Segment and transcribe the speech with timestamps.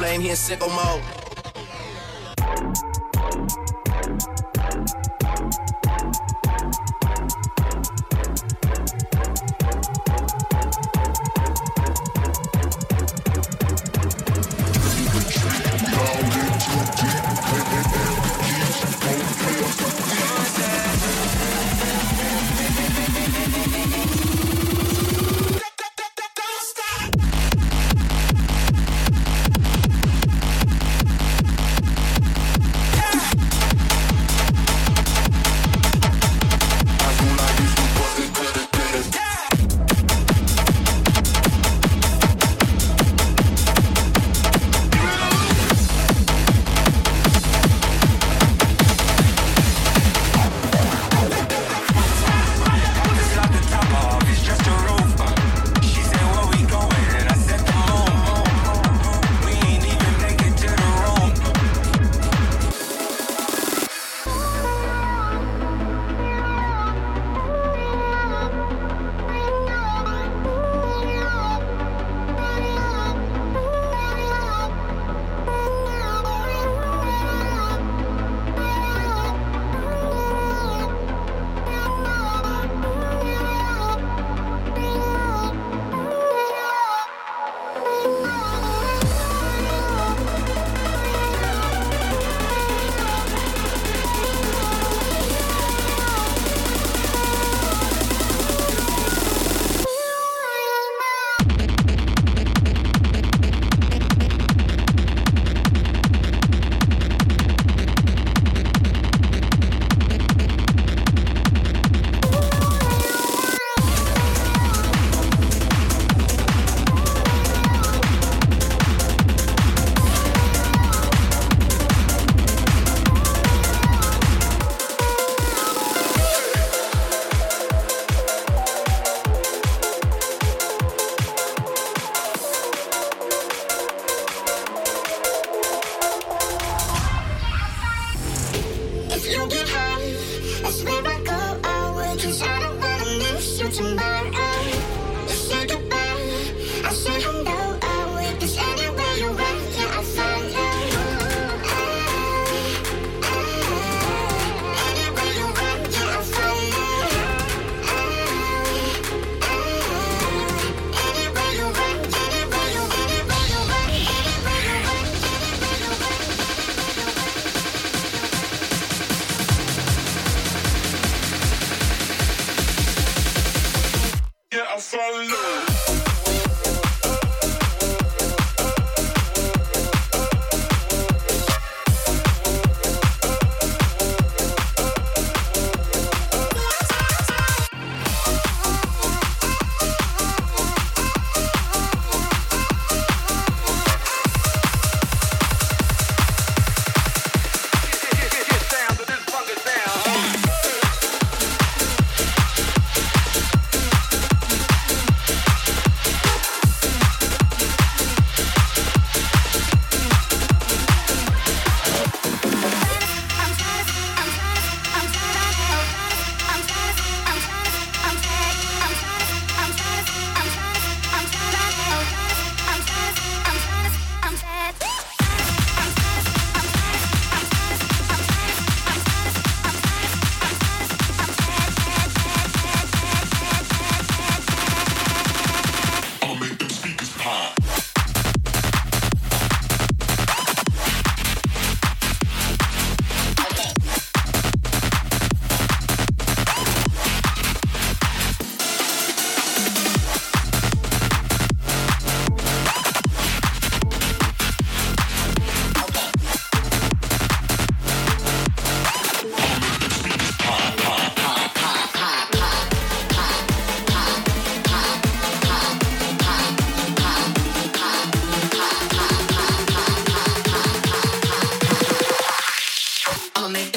[0.00, 1.19] flame, he in sicko mode.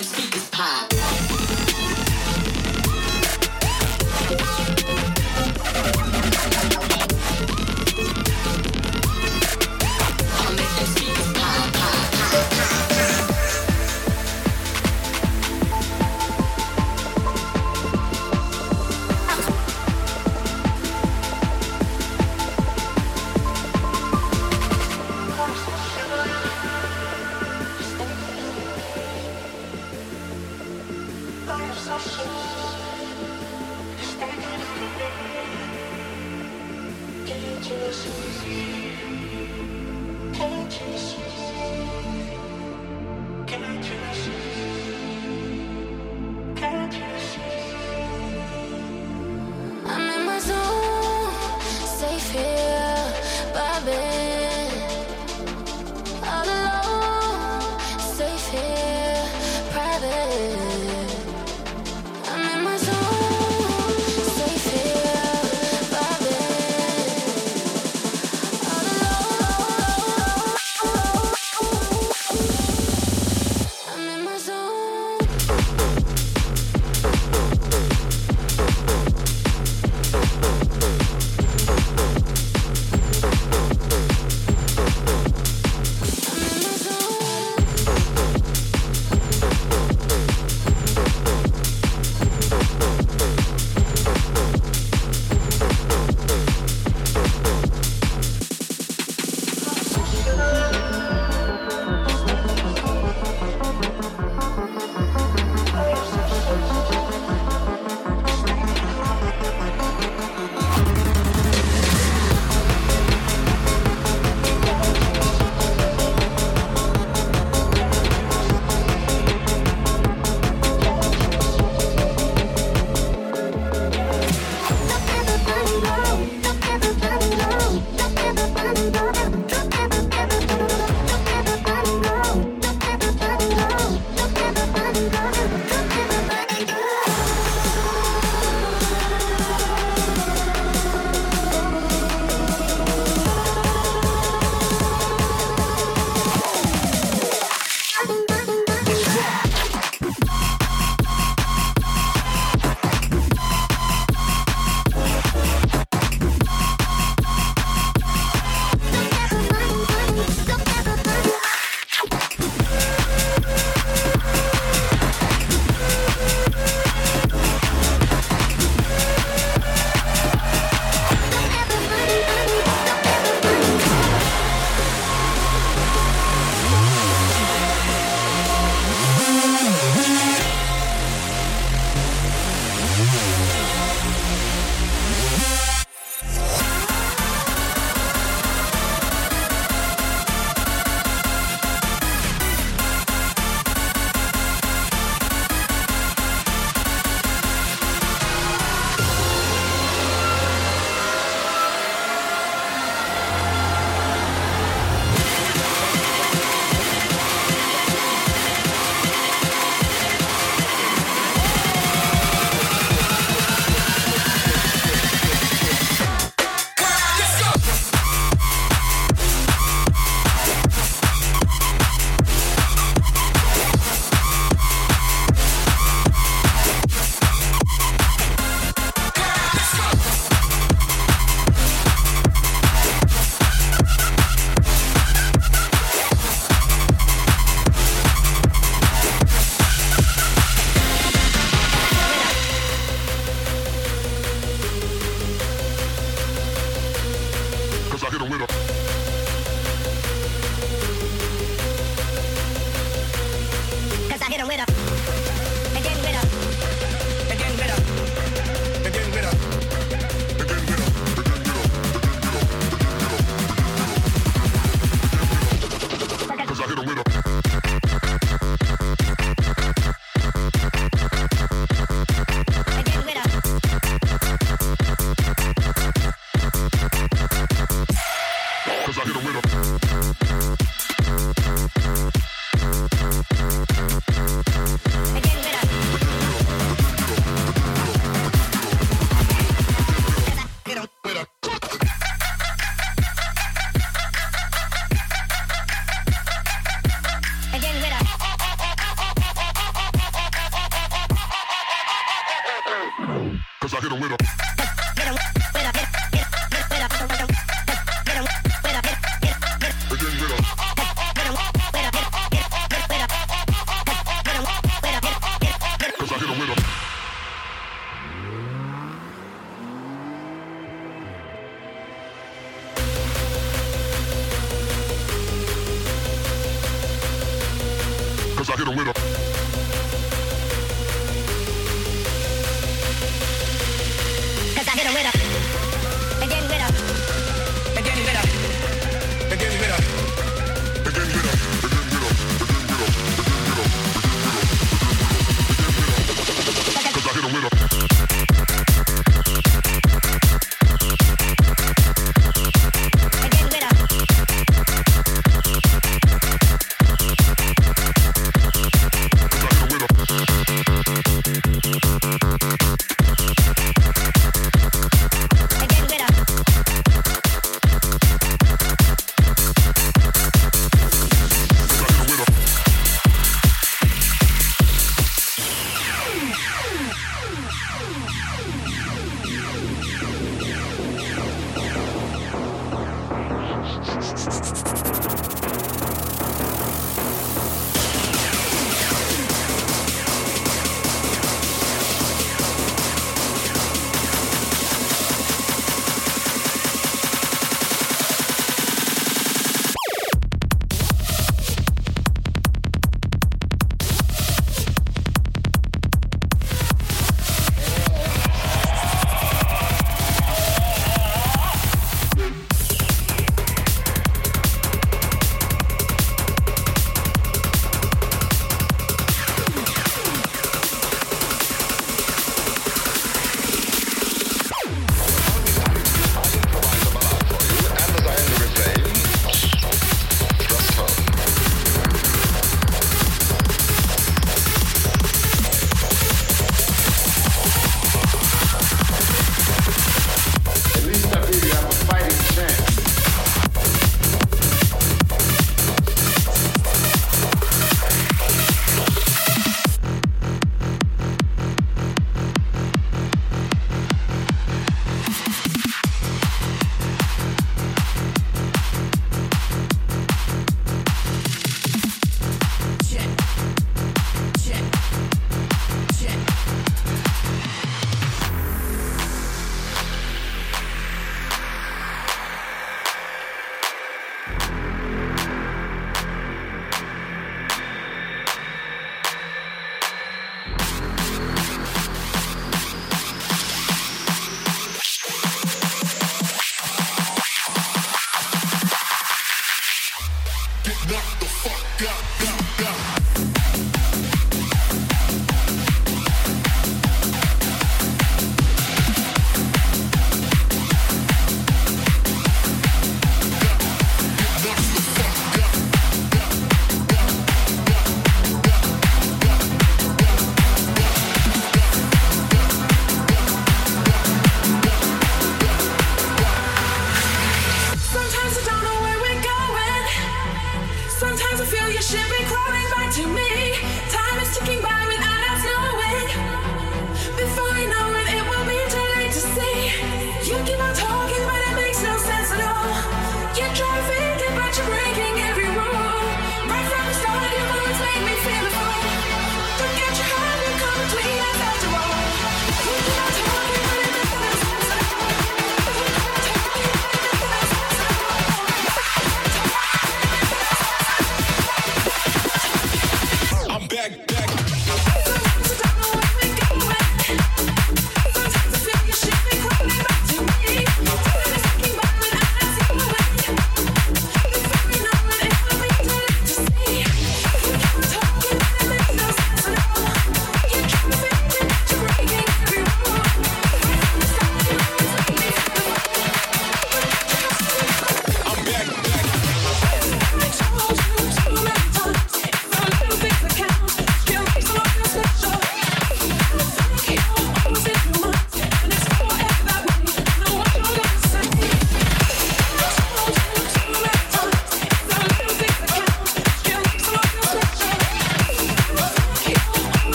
[0.00, 1.29] and speakers pop.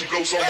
[0.00, 0.43] We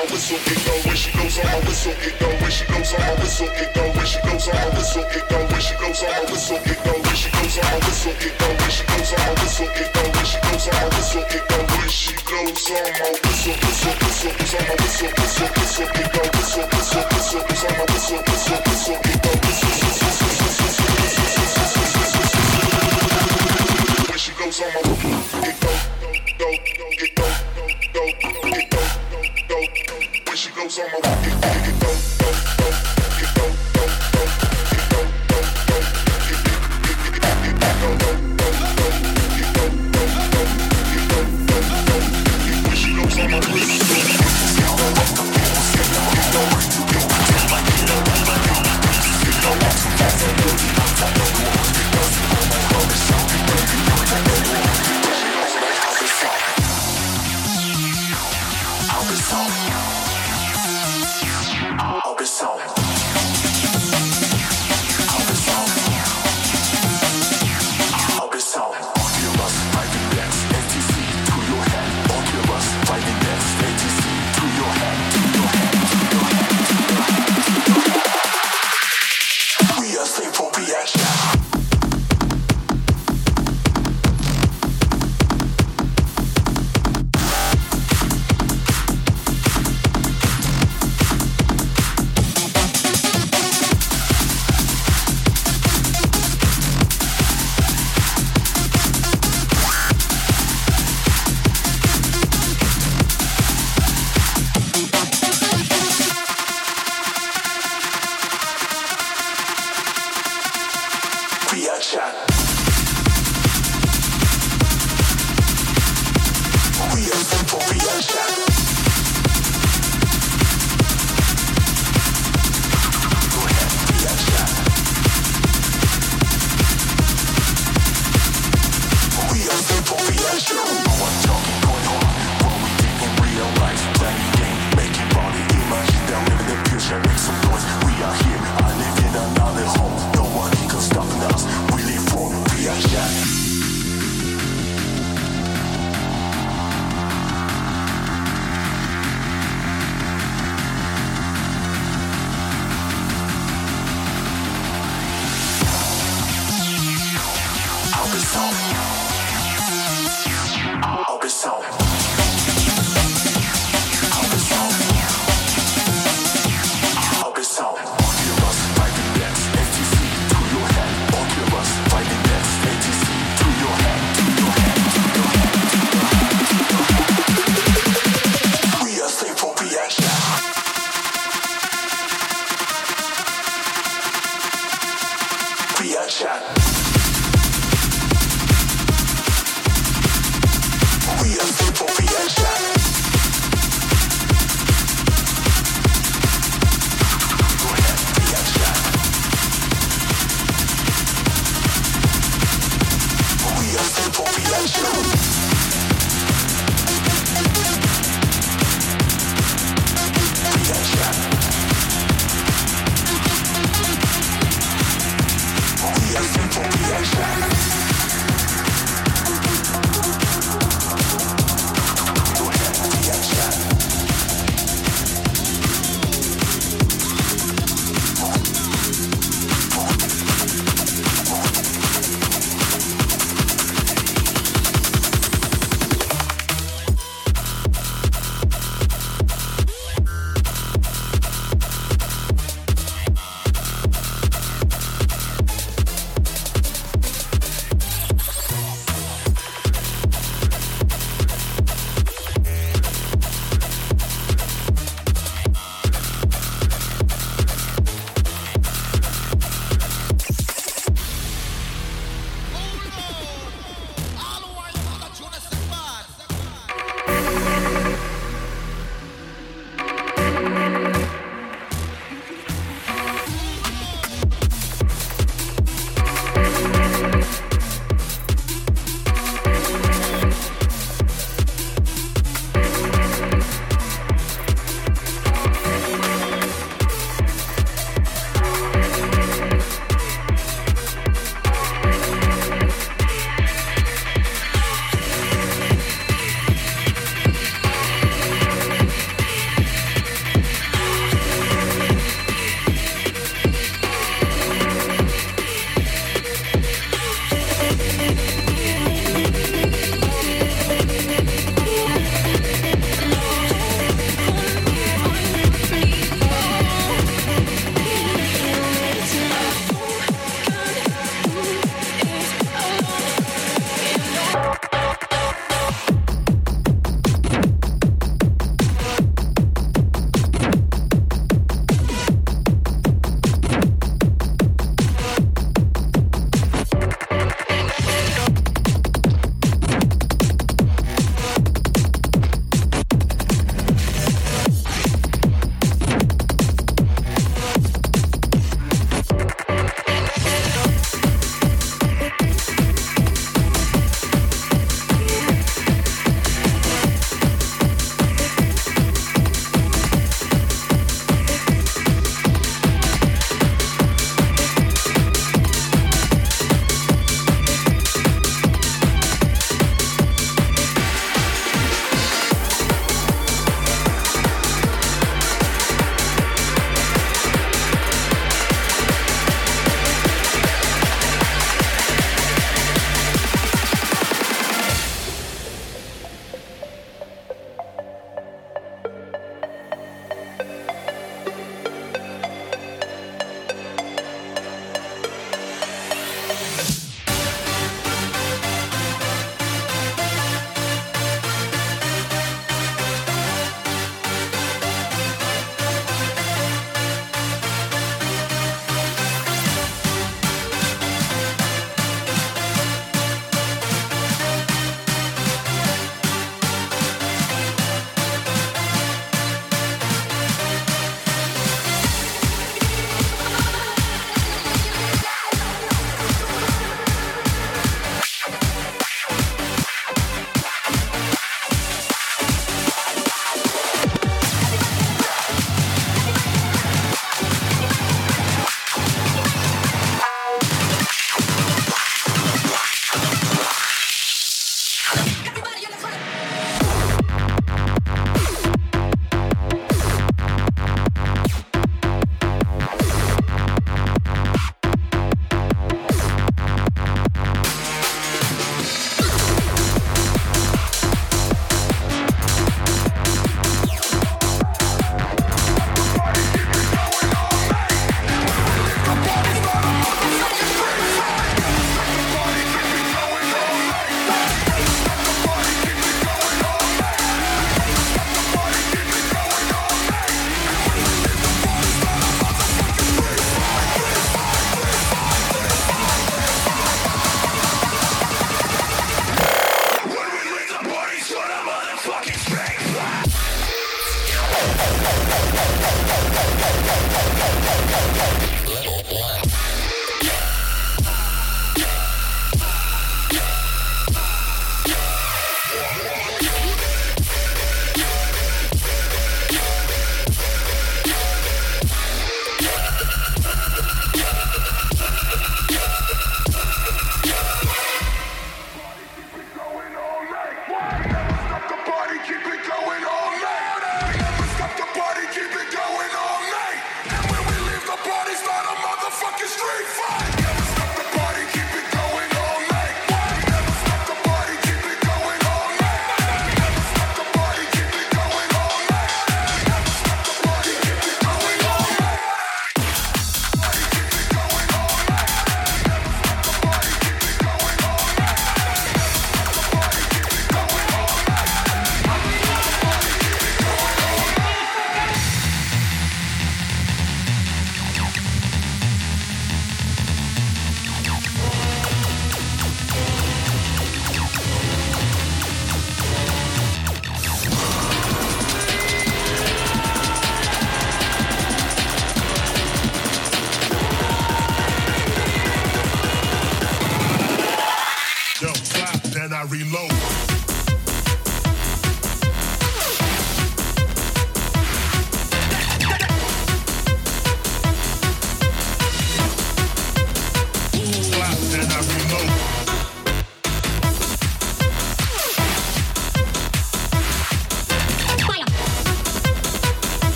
[161.46, 161.83] are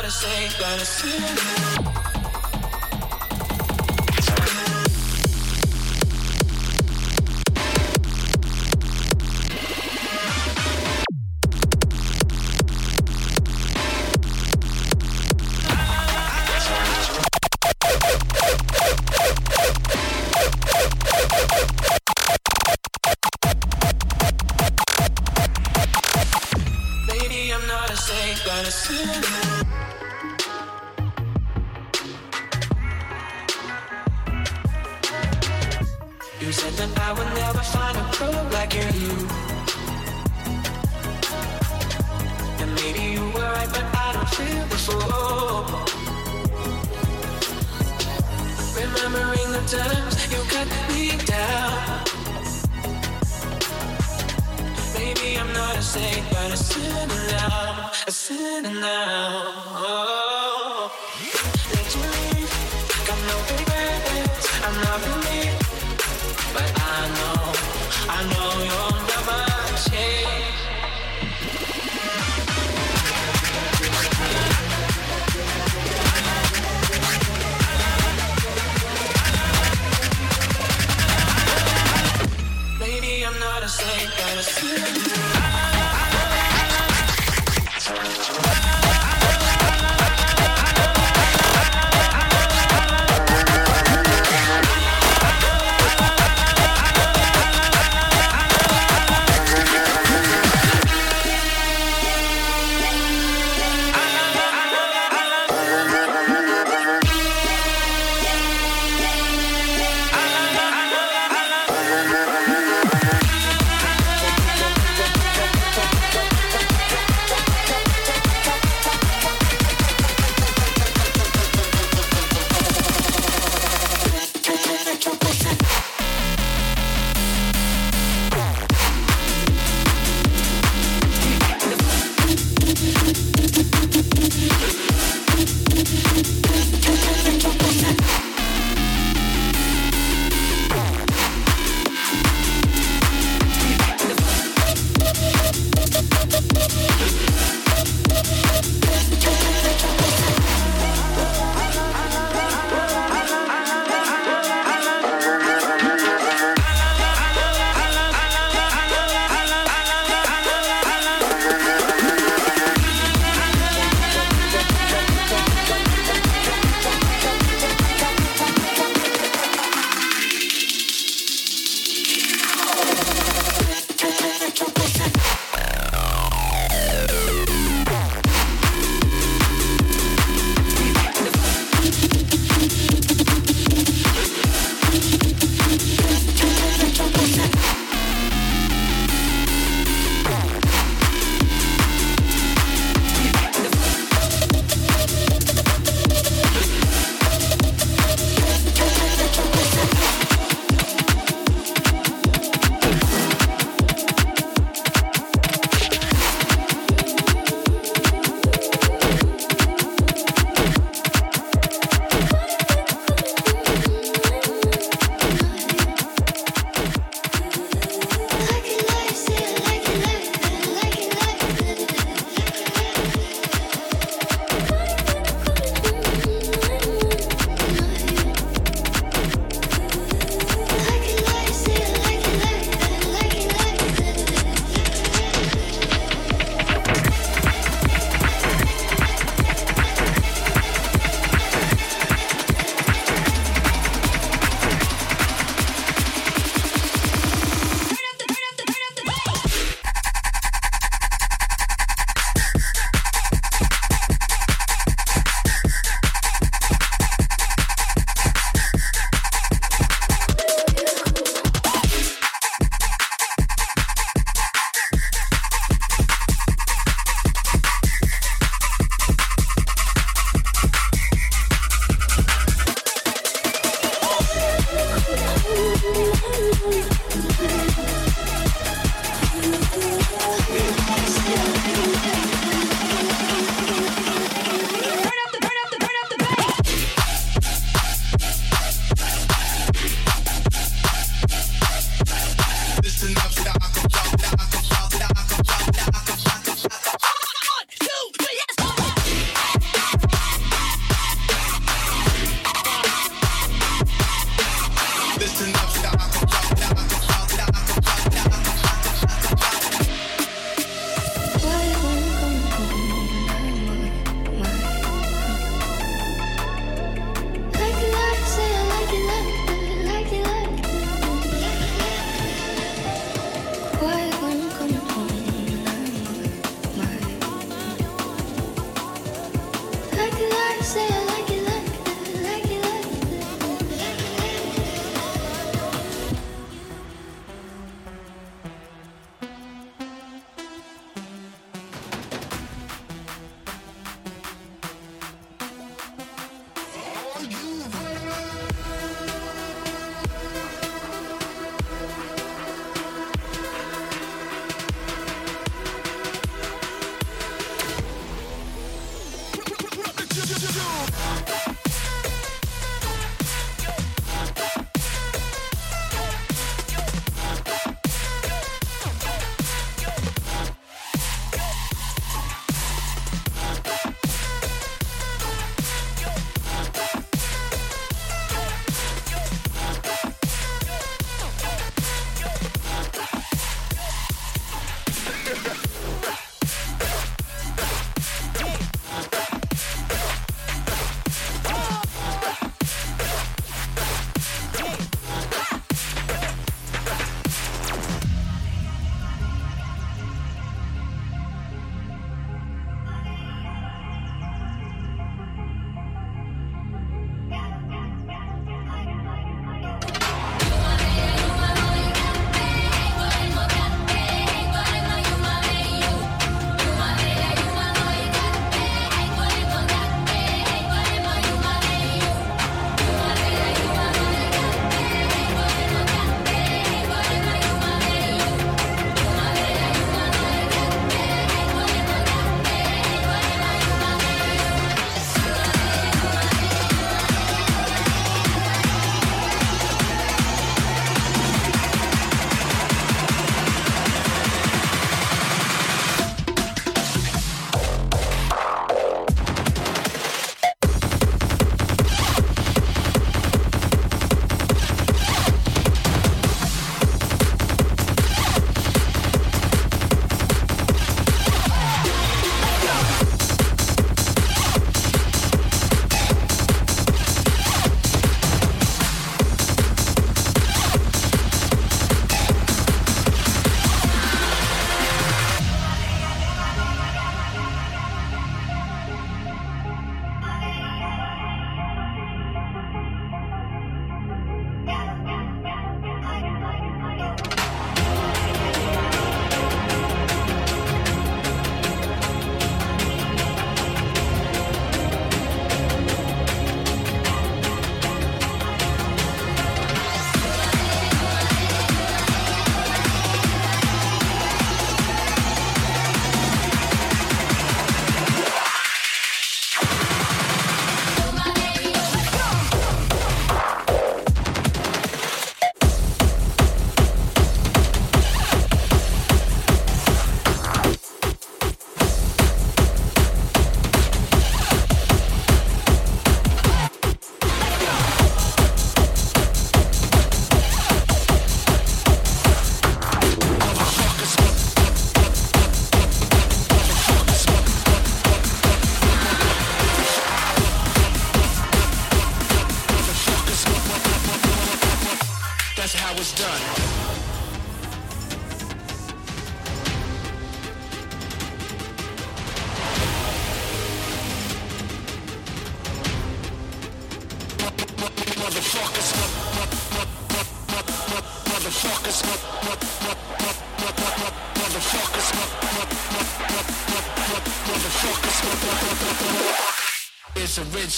[0.00, 2.07] Maybe I'm not a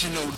[0.03, 0.33] original.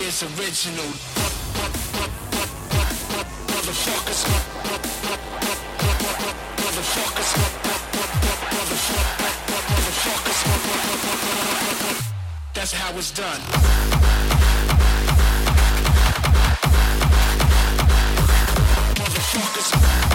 [0.00, 0.90] It's original.
[3.46, 5.25] Motherfuckers.
[18.96, 20.05] Motherfuckers.